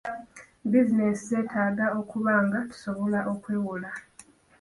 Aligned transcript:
Buzinensi 0.69 1.23
zeetaaga 1.31 1.85
okuba 1.99 2.33
nga 2.45 2.59
sisobola 2.71 3.19
okwewola. 3.33 3.89